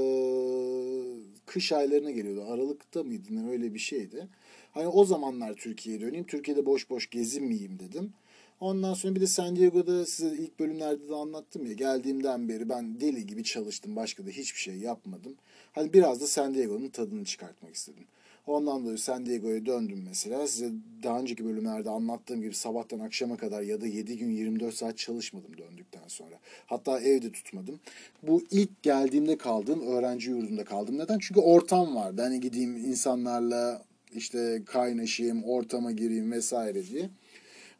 kış 1.46 1.72
aylarına 1.72 2.12
geliyordu. 2.12 2.46
Aralıkta 2.50 3.04
mıydı 3.04 3.28
ne 3.32 3.50
öyle 3.50 3.74
bir 3.74 3.80
şeydi. 3.80 4.28
Hani 4.72 4.88
o 4.88 5.06
zamanlar 5.06 5.54
Türkiye'ye 5.54 6.02
döneyim. 6.02 6.26
Türkiye'de 6.26 6.66
boş 6.66 6.90
boş 6.90 7.10
gezinmeyeyim 7.10 7.80
dedim. 7.80 8.14
Ondan 8.60 8.94
sonra 8.94 9.16
bir 9.16 9.22
de 9.22 9.28
San 9.28 9.56
Diego'da 9.56 10.06
size 10.06 10.36
ilk 10.36 10.60
bölümlerde 10.60 11.10
de 11.10 11.16
anlattım 11.16 11.66
ya. 11.66 11.74
Geldiğimden 11.74 12.50
beri 12.50 12.70
ben 12.70 13.00
deli 13.00 13.28
gibi 13.28 13.44
çalıştım. 13.44 13.96
Başka 13.96 14.26
da 14.26 14.30
hiçbir 14.30 14.60
şey 14.60 14.76
yapmadım. 14.76 15.36
Hani 15.72 15.94
biraz 15.94 16.22
da 16.22 16.28
San 16.28 16.54
Diego'nun 16.54 16.90
tadını 16.90 17.26
çıkartmak 17.26 17.76
istedim. 17.76 18.04
Ondan 18.48 18.84
dolayı 18.84 18.98
San 18.98 19.26
Diego'ya 19.26 19.66
döndüm 19.66 20.04
mesela. 20.08 20.48
Size 20.48 20.72
daha 21.04 21.20
önceki 21.20 21.46
bölümlerde 21.46 21.90
anlattığım 21.90 22.42
gibi 22.42 22.54
sabahtan 22.54 23.00
akşama 23.00 23.38
kadar 23.38 23.62
ya 23.62 23.82
da 23.82 23.88
7 23.88 24.18
gün 24.18 24.30
24 24.30 24.76
saat 24.76 24.98
çalışmadım 24.98 25.58
döndükten 25.58 26.08
sonra. 26.08 26.36
Hatta 26.66 27.00
evde 27.00 27.32
tutmadım. 27.32 27.80
Bu 28.24 28.44
ilk 28.52 28.84
geldiğimde 28.84 29.38
kaldığım 29.38 29.82
öğrenci 29.82 30.30
yurdunda 30.30 30.66
kaldım. 30.66 30.98
Neden? 30.98 31.20
Çünkü 31.20 31.40
ortam 31.40 31.96
vardı. 31.96 32.22
Hani 32.22 32.40
gideyim 32.40 32.76
insanlarla 32.76 33.84
işte 34.16 34.62
kaynaşayım, 34.66 35.44
ortama 35.44 35.92
gireyim 35.92 36.32
vesaire 36.32 36.88
diye. 36.88 37.10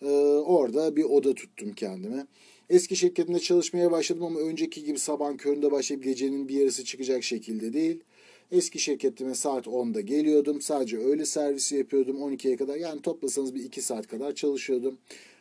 Ee, 0.02 0.08
orada 0.46 0.96
bir 0.96 1.04
oda 1.04 1.34
tuttum 1.34 1.74
kendime. 1.74 2.28
Eski 2.70 2.96
şirketimde 2.96 3.40
çalışmaya 3.40 3.92
başladım 3.92 4.24
ama 4.24 4.40
önceki 4.40 4.84
gibi 4.84 5.00
sabah 5.00 5.38
köründe 5.38 5.72
başlayıp 5.72 6.04
gecenin 6.04 6.48
bir 6.48 6.54
yarısı 6.54 6.86
çıkacak 6.86 7.24
şekilde 7.24 7.74
değil. 7.74 8.04
Eski 8.52 8.80
şirketime 8.80 9.36
saat 9.36 9.68
10'da 9.68 10.02
geliyordum. 10.02 10.62
Sadece 10.62 10.98
öğle 10.98 11.26
servisi 11.26 11.76
yapıyordum 11.76 12.18
12'ye 12.18 12.58
kadar. 12.58 12.76
Yani 12.76 13.02
toplasanız 13.02 13.56
bir 13.56 13.64
2 13.64 13.82
saat 13.82 14.08
kadar 14.08 14.36
çalışıyordum. 14.36 14.98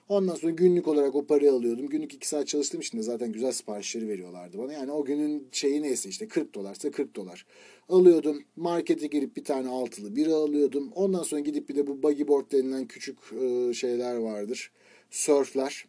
Ondan 0.09 0.35
sonra 0.35 0.53
günlük 0.53 0.89
olarak 0.89 1.15
o 1.15 1.27
parayı 1.27 1.53
alıyordum. 1.53 1.89
Günlük 1.89 2.15
2 2.15 2.29
saat 2.29 2.47
çalıştığım 2.47 2.81
için 2.81 2.99
de 2.99 3.03
zaten 3.03 3.33
güzel 3.33 3.53
siparişleri 3.53 4.09
veriyorlardı 4.09 4.59
bana. 4.59 4.73
Yani 4.73 4.93
o 4.93 5.05
günün 5.05 5.49
şeyi 5.53 5.83
neyse 5.83 6.09
işte 6.09 6.29
40 6.29 6.55
dolarsa 6.55 6.91
40 6.91 7.17
dolar. 7.17 7.47
Alıyordum. 7.89 8.43
Markete 8.57 9.07
girip 9.07 9.37
bir 9.37 9.45
tane 9.45 9.69
altılı 9.69 10.17
bira 10.17 10.35
alıyordum. 10.35 10.93
Ondan 10.95 11.23
sonra 11.23 11.41
gidip 11.41 11.69
bir 11.69 11.77
de 11.77 11.87
bu 11.87 12.03
buggy 12.03 12.27
board 12.29 12.53
denilen 12.53 12.87
küçük 12.87 13.19
şeyler 13.75 14.17
vardır. 14.17 14.71
Surfler. 15.11 15.85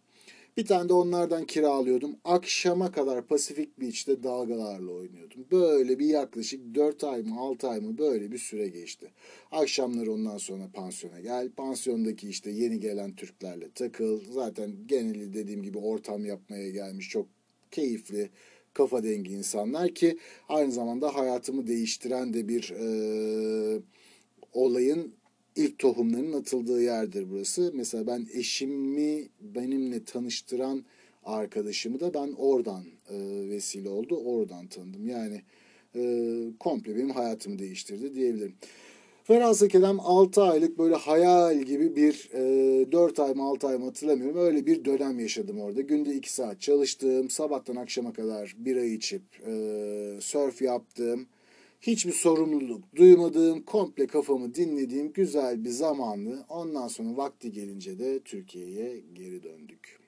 Bir 0.58 0.65
tane 0.65 0.89
de 0.89 0.94
onlardan 0.94 1.46
kiralıyordum. 1.46 2.15
Akşama 2.24 2.91
kadar 2.91 3.27
Pacific 3.27 3.70
Beach'te 3.82 4.24
dalgalarla 4.24 4.91
oynuyordum. 4.91 5.46
Böyle 5.51 6.00
bir 6.00 6.06
yaklaşık 6.06 6.75
4 6.75 7.03
ay 7.03 7.22
mı 7.22 7.39
6 7.39 7.68
ay 7.68 7.79
mı 7.79 7.98
böyle 7.98 8.32
bir 8.32 8.38
süre 8.38 8.68
geçti. 8.68 9.12
Akşamları 9.51 10.13
ondan 10.13 10.38
sonra 10.38 10.70
pansiyona 10.74 11.20
gel. 11.20 11.50
Pansiyondaki 11.51 12.29
işte 12.29 12.51
yeni 12.51 12.79
gelen 12.79 13.15
Türklerle 13.15 13.72
takıl. 13.72 14.22
Zaten 14.32 14.75
geneli 14.86 15.34
dediğim 15.34 15.63
gibi 15.63 15.77
ortam 15.77 16.25
yapmaya 16.25 16.70
gelmiş 16.70 17.10
çok 17.10 17.27
keyifli 17.72 18.29
kafa 18.74 19.03
dengi 19.03 19.32
insanlar 19.32 19.89
ki 19.89 20.18
aynı 20.50 20.72
zamanda 20.72 21.15
hayatımı 21.15 21.68
değiştiren 21.68 22.34
de 22.34 22.48
bir 22.48 22.72
e, 22.72 23.82
olayın 24.53 25.13
ilk 25.56 25.79
tohumların 25.79 26.34
atıldığı 26.34 26.82
yerdir 26.82 27.25
burası. 27.32 27.72
Mesela 27.75 28.08
ben 28.08 28.27
eşimi 28.34 29.27
benimle 29.41 30.03
tanıştıran 30.03 30.86
arkadaşımı 31.24 32.00
da 32.00 32.13
ben 32.13 32.34
oradan 32.38 32.84
e, 33.10 33.50
vesile 33.50 33.89
oldu. 33.89 34.18
Oradan 34.25 34.68
tanıdım. 34.68 35.08
Yani 35.08 35.41
e, 35.96 36.01
komple 36.60 36.96
benim 36.96 37.10
hayatımı 37.10 37.60
değiştirdi 37.60 38.15
diyebilirim. 38.15 38.53
Ferası 39.24 39.68
kelam 39.68 40.00
6 40.00 40.41
aylık 40.41 40.79
böyle 40.79 40.96
hayal 40.96 41.62
gibi 41.62 41.96
bir 41.96 42.29
e, 42.34 42.91
4 42.91 43.20
ay 43.20 43.34
mı 43.34 43.44
6 43.44 43.68
ay 43.68 43.77
mı 43.77 43.86
hatırlamıyorum. 43.86 44.41
Öyle 44.41 44.65
bir 44.65 44.86
dönem 44.86 45.20
yaşadım 45.20 45.60
orada. 45.60 45.82
Günde 45.82 46.15
2 46.15 46.34
saat 46.34 46.62
çalıştım. 46.62 47.29
Sabahtan 47.29 47.75
akşama 47.75 48.13
kadar 48.13 48.56
bira 48.58 48.84
içip 48.84 49.22
e, 49.48 49.53
surf 50.22 50.62
yaptım. 50.62 51.27
Hiçbir 51.82 52.12
sorumluluk 52.12 52.96
duymadığım, 52.96 53.62
komple 53.62 54.08
kafamı 54.08 54.56
dinlediğim 54.56 55.14
güzel 55.14 55.64
bir 55.64 55.70
zamanlı. 55.70 56.46
Ondan 56.50 56.88
sonra 56.88 57.18
vakti 57.18 57.52
gelince 57.52 58.00
de 58.00 58.20
Türkiye'ye 58.20 59.00
geri 59.14 59.44
döndük. 59.44 60.00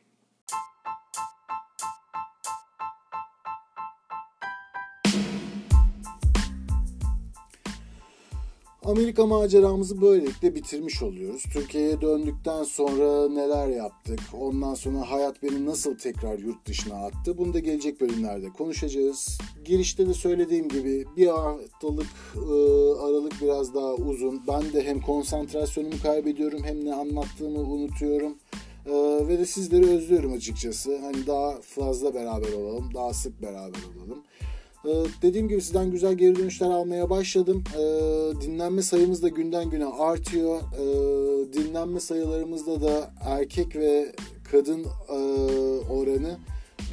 Amerika 8.86 9.26
maceramızı 9.26 10.02
böylelikle 10.02 10.56
bitirmiş 10.56 11.02
oluyoruz. 11.02 11.44
Türkiye'ye 11.54 12.02
döndükten 12.02 12.64
sonra 12.64 13.30
neler 13.30 13.68
yaptık? 13.68 14.20
Ondan 14.40 14.74
sonra 14.74 15.12
hayat 15.12 15.44
beni 15.44 15.66
nasıl 15.66 15.98
tekrar 15.98 16.40
yurt 16.40 16.66
dışına 16.66 16.96
attı? 16.96 17.38
Bunu 17.38 17.54
da 17.54 17.60
gelecek 17.60 18.02
bölümlerde 18.02 18.50
konuşacağız. 18.50 19.38
Girişte 19.66 20.08
de 20.08 20.14
söylediğim 20.14 20.70
gibi 20.70 21.06
bir 21.18 21.28
haftalık 21.28 22.08
e, 22.36 22.40
aralık 23.02 23.42
biraz 23.42 23.76
daha 23.76 23.94
uzun. 23.94 24.42
Ben 24.48 24.74
de 24.74 24.84
hem 24.84 25.02
konsantrasyonumu 25.02 26.02
kaybediyorum 26.04 26.64
hem 26.64 26.86
ne 26.86 26.94
anlattığımı 26.94 27.60
unutuyorum. 27.60 28.38
Ee, 28.86 29.28
ve 29.28 29.40
de 29.40 29.46
sizleri 29.46 29.90
özlüyorum 29.90 30.34
açıkçası. 30.34 30.98
Hani 30.98 31.28
daha 31.28 31.62
fazla 31.62 32.14
beraber 32.14 32.54
olalım, 32.54 32.94
daha 32.94 33.14
sık 33.14 33.42
beraber 33.42 33.80
olalım. 33.96 34.24
Ee, 34.86 34.90
dediğim 35.22 35.48
gibi 35.48 35.62
sizden 35.62 35.92
güzel 35.92 36.14
geri 36.14 36.36
dönüşler 36.36 36.70
almaya 36.70 37.10
başladım. 37.10 37.64
Ee, 37.78 38.42
dinlenme 38.42 38.82
sayımız 38.82 39.24
da 39.24 39.28
günden 39.28 39.70
güne 39.70 39.86
artıyor. 39.86 40.60
Ee, 40.60 41.54
dinlenme 41.54 42.00
sayılarımızda 42.00 42.82
da 42.82 43.12
erkek 43.22 43.76
ve 43.76 44.12
kadın 44.52 44.86
e, 45.10 45.18
oranı 45.90 46.38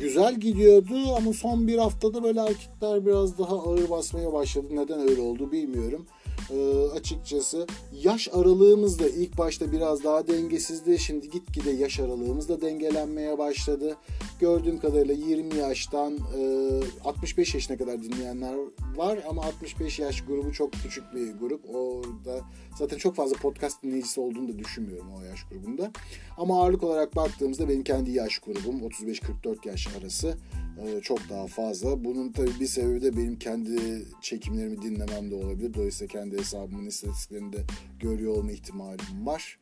güzel 0.00 0.34
gidiyordu 0.34 0.94
ama 1.16 1.32
son 1.32 1.66
bir 1.66 1.78
haftada 1.78 2.22
böyle 2.22 2.40
erkekler 2.40 3.06
biraz 3.06 3.38
daha 3.38 3.56
ağır 3.56 3.90
basmaya 3.90 4.32
başladı. 4.32 4.66
Neden 4.70 5.00
öyle 5.00 5.20
oldu 5.20 5.52
bilmiyorum. 5.52 6.06
Ee, 6.50 6.88
açıkçası 6.94 7.66
yaş 8.02 8.28
aralığımız 8.28 8.98
da 8.98 9.08
ilk 9.08 9.38
başta 9.38 9.72
biraz 9.72 10.04
daha 10.04 10.26
dengesizdi. 10.26 10.98
Şimdi 10.98 11.30
gitgide 11.30 11.70
yaş 11.70 12.00
aralığımız 12.00 12.48
da 12.48 12.60
dengelenmeye 12.60 13.38
başladı. 13.38 13.96
Gördüğüm 14.40 14.80
kadarıyla 14.80 15.14
20 15.14 15.54
yaştan 15.54 16.18
e, 16.38 16.80
65 17.04 17.54
yaşına 17.54 17.76
kadar 17.76 18.02
dinleyenler 18.02 18.54
var 18.96 19.18
ama 19.30 19.44
65 19.44 19.98
yaş 19.98 20.24
grubu 20.24 20.52
çok 20.52 20.72
küçük 20.72 21.14
bir 21.14 21.32
grup. 21.32 21.74
Orada 21.74 22.40
zaten 22.78 22.98
çok 22.98 23.14
fazla 23.14 23.36
podcast 23.36 23.82
dinleyicisi 23.82 24.20
olduğunu 24.20 24.48
da 24.48 24.58
düşünmüyorum 24.58 25.06
o 25.18 25.22
yaş 25.24 25.44
grubunda. 25.44 25.90
Ama 26.38 26.62
ağırlık 26.62 26.82
olarak 26.82 27.16
baktığımızda 27.16 27.68
benim 27.68 27.84
kendi 27.84 28.10
yaş 28.10 28.38
grubum 28.38 28.80
35-44 28.80 29.68
yaş 29.68 29.88
arası 30.00 30.36
e, 30.82 31.00
çok 31.00 31.28
daha 31.30 31.46
fazla. 31.46 32.04
Bunun 32.04 32.32
tabii 32.32 32.60
bir 32.60 32.66
sebebi 32.66 33.02
de 33.02 33.16
benim 33.16 33.38
kendi 33.38 34.04
çekimlerimi 34.20 34.82
dinlemem 34.82 35.30
de 35.30 35.34
olabilir. 35.34 35.74
Dolayısıyla 35.74 36.12
kendi 36.12 36.37
hesabımın 36.38 36.86
istatistiklerini 36.86 37.52
de 37.52 37.64
görüyor 38.00 38.36
olma 38.36 38.52
ihtimalim 38.52 39.26
var. 39.26 39.58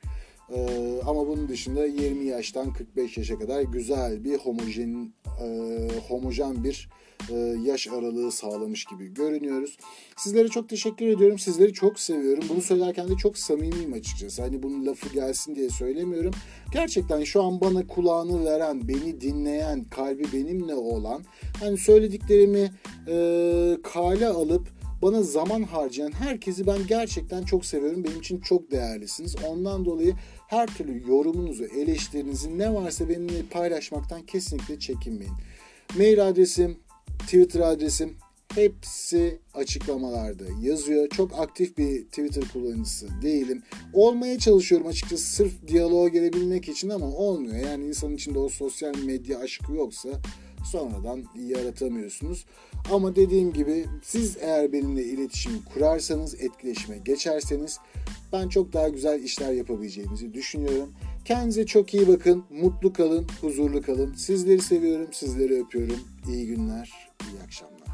Ee, 0.50 1.00
ama 1.06 1.26
bunun 1.26 1.48
dışında 1.48 1.86
20 1.86 2.24
yaştan 2.24 2.72
45 2.72 3.16
yaşa 3.18 3.38
kadar 3.38 3.62
güzel 3.62 4.24
bir 4.24 4.38
homojen 4.38 5.12
e, 5.42 5.88
homojen 6.08 6.64
bir 6.64 6.88
e, 7.30 7.34
yaş 7.64 7.88
aralığı 7.88 8.32
sağlamış 8.32 8.84
gibi 8.84 9.14
görünüyoruz. 9.14 9.76
Sizlere 10.16 10.48
çok 10.48 10.68
teşekkür 10.68 11.06
ediyorum. 11.06 11.38
Sizleri 11.38 11.72
çok 11.72 12.00
seviyorum. 12.00 12.44
Bunu 12.48 12.62
söylerken 12.62 13.08
de 13.08 13.16
çok 13.16 13.38
samimiyim 13.38 13.92
açıkçası. 13.92 14.42
Hani 14.42 14.62
bunun 14.62 14.86
lafı 14.86 15.08
gelsin 15.08 15.54
diye 15.54 15.70
söylemiyorum. 15.70 16.32
Gerçekten 16.72 17.24
şu 17.24 17.42
an 17.42 17.60
bana 17.60 17.86
kulağını 17.86 18.44
veren, 18.44 18.88
beni 18.88 19.20
dinleyen, 19.20 19.84
kalbi 19.84 20.32
benimle 20.32 20.74
olan, 20.74 21.24
hani 21.60 21.78
söylediklerimi 21.78 22.70
e, 23.08 23.78
kale 23.82 24.26
alıp 24.26 24.75
bana 25.02 25.22
zaman 25.22 25.62
harcayan 25.62 26.12
herkesi 26.12 26.66
ben 26.66 26.86
gerçekten 26.86 27.42
çok 27.42 27.64
seviyorum. 27.64 28.04
Benim 28.04 28.20
için 28.20 28.40
çok 28.40 28.70
değerlisiniz. 28.70 29.36
Ondan 29.48 29.84
dolayı 29.84 30.14
her 30.48 30.66
türlü 30.66 31.10
yorumunuzu, 31.10 31.64
eleştirinizi 31.64 32.58
ne 32.58 32.74
varsa 32.74 33.08
benimle 33.08 33.42
paylaşmaktan 33.50 34.22
kesinlikle 34.22 34.78
çekinmeyin. 34.78 35.34
Mail 35.96 36.28
adresim, 36.28 36.78
Twitter 37.18 37.60
adresim 37.60 38.16
hepsi 38.54 39.38
açıklamalarda 39.54 40.44
yazıyor. 40.62 41.08
Çok 41.08 41.38
aktif 41.40 41.78
bir 41.78 42.04
Twitter 42.04 42.44
kullanıcısı 42.52 43.08
değilim. 43.22 43.62
Olmaya 43.92 44.38
çalışıyorum 44.38 44.86
açıkçası 44.86 45.26
sırf 45.26 45.68
diyaloğa 45.68 46.08
gelebilmek 46.08 46.68
için 46.68 46.88
ama 46.88 47.06
olmuyor. 47.06 47.56
Yani 47.56 47.86
insanın 47.86 48.14
içinde 48.14 48.38
o 48.38 48.48
sosyal 48.48 48.96
medya 48.98 49.38
aşkı 49.38 49.72
yoksa 49.72 50.08
sonradan 50.66 51.24
yaratamıyorsunuz. 51.48 52.46
Ama 52.92 53.16
dediğim 53.16 53.52
gibi 53.52 53.86
siz 54.02 54.36
eğer 54.40 54.72
benimle 54.72 55.04
iletişim 55.04 55.62
kurarsanız, 55.74 56.34
etkileşime 56.34 56.98
geçerseniz 56.98 57.78
ben 58.32 58.48
çok 58.48 58.72
daha 58.72 58.88
güzel 58.88 59.22
işler 59.22 59.52
yapabileceğimizi 59.52 60.34
düşünüyorum. 60.34 60.92
Kendinize 61.24 61.66
çok 61.66 61.94
iyi 61.94 62.08
bakın, 62.08 62.44
mutlu 62.50 62.92
kalın, 62.92 63.26
huzurlu 63.40 63.82
kalın. 63.82 64.14
Sizleri 64.14 64.60
seviyorum, 64.60 65.08
sizleri 65.12 65.62
öpüyorum. 65.62 66.00
İyi 66.28 66.46
günler, 66.46 66.92
iyi 67.32 67.42
akşamlar. 67.42 67.85